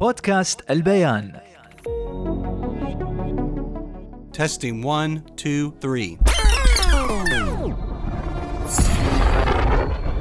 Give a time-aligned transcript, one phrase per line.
[0.00, 1.32] بودكاست البيان
[4.32, 6.18] Testing one, two, three.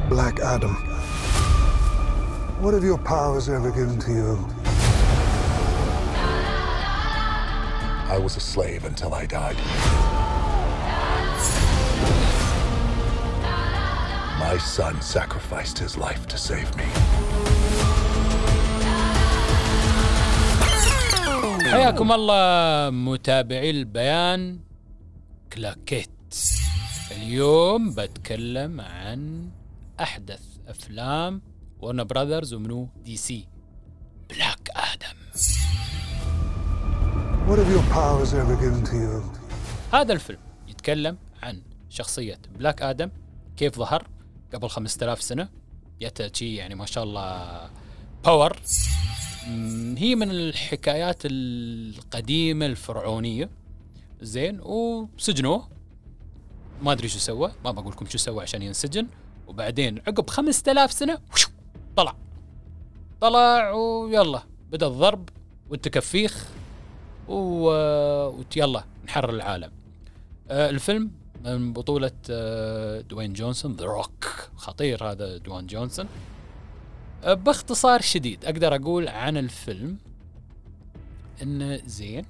[0.07, 0.75] Black Adam.
[2.61, 4.47] What have your powers ever given to you?
[8.15, 9.57] I was a slave until I died.
[14.39, 16.85] My son sacrificed his life to save me.
[21.70, 24.60] حياكم الله متابعي البيان
[25.52, 26.10] كلاكيت
[27.10, 29.50] اليوم بتكلم عن
[30.00, 31.42] أحدث أفلام
[31.80, 33.48] Warner Brothers ومنو؟ DC
[34.30, 35.18] Black Adam
[37.48, 39.22] What have your powers ever given to you?
[39.94, 40.38] هذا الفيلم
[40.68, 43.10] يتكلم عن شخصية Black Adam
[43.56, 44.08] كيف ظهر
[44.54, 45.48] قبل 5000 سنة؟
[46.00, 47.70] جته شي يعني ما شاء الله
[48.24, 48.56] power
[49.98, 53.50] هي من الحكايات القديمة الفرعونية.
[54.20, 55.68] زين وسجنوه.
[56.82, 59.06] ما أدري شو سوى ما بقول لكم شو سوى عشان ينسجن.
[59.46, 61.48] وبعدين عقب 5000 سنة وشو،
[61.96, 62.16] طلع.
[63.20, 65.28] طلع ويلا بدأ الضرب
[65.70, 66.48] والتكفيخ
[67.28, 67.34] و...
[68.56, 69.70] ويلا نحرر العالم.
[70.48, 71.10] آه، الفيلم
[71.44, 74.24] من بطولة آه، دوين جونسون The Rock
[74.56, 76.06] خطير هذا دوين جونسون.
[77.24, 79.98] باختصار شديد أقدر أقول عن الفيلم
[81.42, 82.24] إنه زين.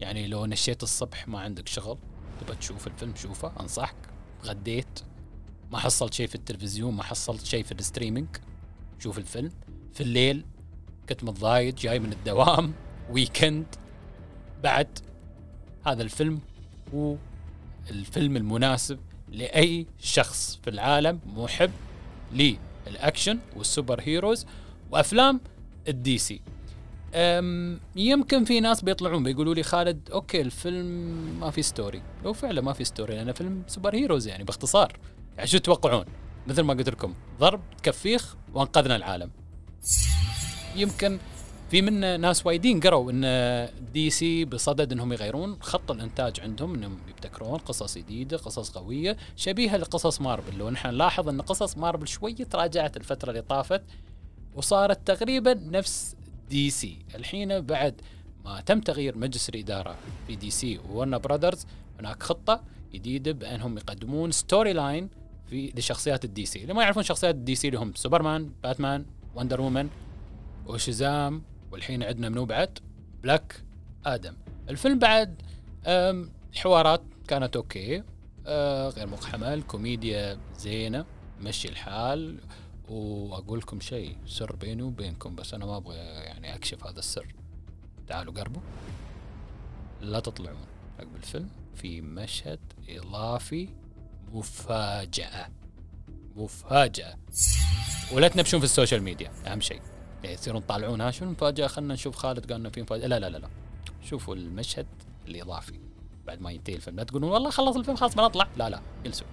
[0.00, 1.98] يعني لو نشيت الصبح ما عندك شغل
[2.40, 3.96] تبى تشوف الفيلم شوفه أنصحك.
[4.44, 5.00] غديت
[5.72, 8.28] ما حصلت شيء في التلفزيون ما حصلت شيء في ال streaming
[8.98, 9.50] شوف الفيلم.
[9.94, 10.44] في الليل
[11.08, 12.72] كنت متضايق جاي من الدوام
[13.10, 13.66] weekend
[14.62, 14.98] بعد
[15.86, 16.40] هذا الفيلم
[16.94, 17.16] هو
[17.90, 21.70] الفيلم المناسب لأي شخص في العالم محب
[22.86, 24.46] لل action وال super heroes
[24.90, 25.40] وأفلام
[25.88, 26.40] ال DC.
[27.96, 30.86] يمكن في ناس بيطلعون بيقولوا لي خالد okay الفيلم
[31.40, 34.98] ما في story لو فعلا ما في story لأنه فيلم super heroes يعني باختصار.
[35.36, 36.04] يعني شو تتوقعون؟
[36.46, 39.30] مثل ما قلت لكم ضرب تكفيخ وأنقذنا العالم.
[40.76, 41.18] يمكن
[41.70, 47.58] في منا ناس وايدين قروا إن DC بصدد إنهم يغيرون خط الإنتاج عندهم إنهم يبتكرون
[47.58, 52.96] قصص جديدة قصص قوية شبيهة لقصص مارفل لو نحن نلاحظ إن قصص مارفل شوية تراجعت
[52.96, 53.82] الفترة اللي طافت
[54.54, 56.16] وصارت تقريبا نفس
[56.48, 58.00] DC الحين بعد
[58.44, 61.66] ما تم تغيير مجلس الإدارة في DC و Warner Brothers
[62.00, 65.08] هناك خطة جديدة بأنهم يقدمون story line
[65.50, 69.60] في لشخصيات ال DC اللي ما يعرفون شخصيات ال DC اللي هم سوبرمان باتمان وندر
[69.60, 69.88] وومن
[70.66, 72.78] وشزام والحين عندنا منو بعد؟
[73.22, 73.62] بلاك
[74.06, 74.36] آدم
[74.68, 75.42] الفيلم بعد
[75.86, 78.02] أم، الحوارات كانت okay.
[78.46, 81.04] أه، غير مقحمه الكوميديا زينة
[81.40, 82.40] مشي الحال.
[82.88, 87.34] وأقول لكم شيء سر بيني وبينكم بس أنا ما أبغى يعني أكشف هذا السر.
[88.06, 88.62] تعالوا قربوا.
[90.00, 90.66] لا تطلعون.
[90.98, 91.48] عقب الفيلم.
[91.74, 93.68] في مشهد إضافي.
[94.32, 95.48] مفاجأة.
[96.36, 97.14] مفاجأة.
[98.12, 99.32] ولا تنبشون في ال social media.
[99.46, 99.80] أهم شيء.
[100.24, 103.06] يعني تصيرون تطالعون ها شو المفاجأة؟ خلينا نشوف خالد قال إنه في مفاجأة.
[103.06, 103.48] لا لا لا لا.
[104.04, 104.86] شوفوا المشهد
[105.28, 105.80] الإضافي
[106.26, 106.96] بعد ما ينتهي الفيلم.
[106.96, 109.26] لا تقولون والله خلص الفيلم خلاص بنطلع لا لا جلسوا.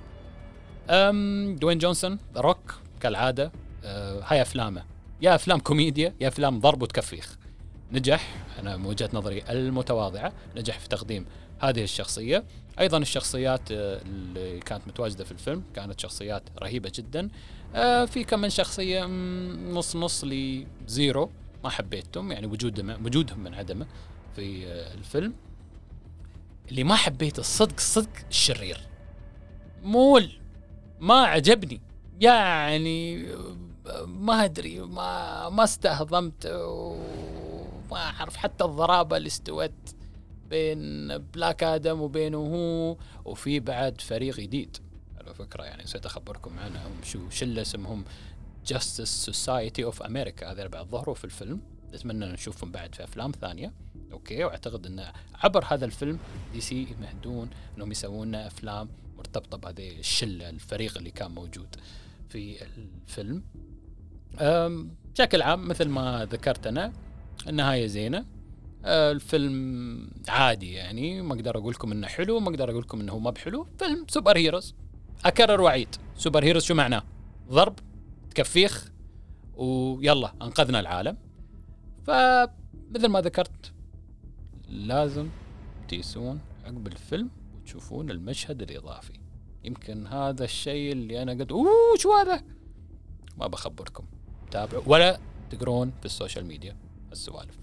[0.90, 3.52] أم دوين جونسون روك كالعادة
[3.84, 4.84] أه هاي أفلامه.
[5.22, 7.38] يا أفلام كوميديا يا أفلام ضرب وتكفيخ.
[7.92, 8.47] نجح.
[8.60, 11.26] أنا من وجهة نظري المتواضعة نجح في تقديم
[11.60, 12.44] هذه الشخصية.
[12.80, 17.30] أيضا الشخصيات آه، اللي كانت متواجدة في الفيلم كانت شخصيات رهيبة جدا.
[17.76, 19.06] آه، في كم من شخصية
[19.72, 21.32] نص نص ل zero
[21.64, 23.88] ما حبيتهم يعني وجودهم وجودهم من عدمه
[24.36, 25.34] في آه، الفيلم.
[26.70, 28.80] اللي ما حبيته الصدق الصدق الشرير.
[29.84, 30.32] مول
[31.00, 31.82] ما عجبني.
[32.20, 33.28] يعني
[34.06, 36.46] ما أدري ما ما استهضمت
[37.90, 39.72] وما أعرف حتى الضرابة اللي استوت
[40.50, 44.78] بين بلاك آدم وبينه هو وفي بعد فريق جديد.
[45.18, 46.92] على فكرة يعني نسيت أخبركم عنهم.
[47.04, 48.06] شو شله اسمهم
[48.66, 51.62] Justice Society of America هذول بعد ظهروا في الفيلم.
[51.94, 53.74] نتمنى نشوفهم بعد في أفلام ثانية.
[54.12, 56.20] okay وأعتقد أن عبر هذا الفيلم
[56.54, 61.76] DC يمهدون أنهم يسوون أفلام مرتبطة بهذه الشلة الفريق اللي كان موجود
[62.30, 62.58] في
[63.08, 63.44] الفيلم.
[65.14, 66.94] بشكل عام مثل ما ذكرت أنا
[67.48, 68.26] النهاية زينة.
[68.86, 73.20] أه، الفيلم عادي يعني ما أقدر أقول لكم إنه حلو ما أقدر أقول لكم إنه
[73.20, 73.68] مب حلو.
[73.80, 74.76] فيلم super heroes.
[75.26, 77.04] أكرر واعيد super heroes شو معناه؟
[77.50, 77.80] ضرب
[78.30, 78.92] تكفيخ
[79.56, 81.18] ويلا أنقذنا العالم.
[82.04, 83.74] فمثل ما ذكرت
[84.70, 85.30] لازم
[85.88, 89.14] تيلسون عقب الفيلم وتشوفون المشهد الإضافي.
[89.64, 92.44] يمكن هذا الشيء اللي أنا قلت أوه شو هذا؟
[93.38, 94.06] ما بخبركم.
[94.52, 95.20] تابعوا ولا
[95.50, 96.87] تقرون في ال social media.
[97.12, 97.58] السوالف.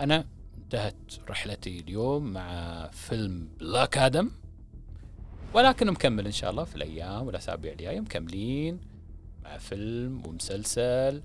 [0.00, 0.24] أنا
[0.58, 0.94] انتهت
[1.28, 4.30] رحلتي اليوم مع فيلم بلاك آدم
[5.54, 8.00] ولكن مكمل إن شاء الله في الأيام والأسابيع الجاية.
[8.00, 8.80] مكملين
[9.44, 11.22] مع فيلم ومسلسل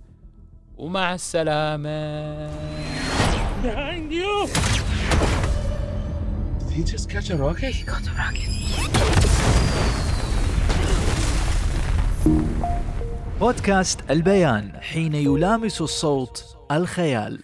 [0.78, 2.50] ومع السلامة.
[6.60, 7.76] Did he just catch a rocket?
[13.40, 14.82] بودكاست البيان.
[14.82, 17.40] حين يلامس الصوت الخيال.